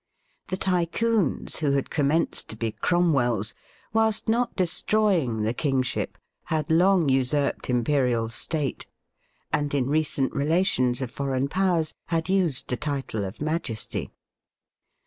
[0.47, 3.53] The Tycoons, who had commenced to be Cromwells,
[3.93, 8.87] whilst not destroying the king ship, had long usurped imperial state,
[9.53, 14.09] and, in recent relations of foreign Powers, had used the title of majesty.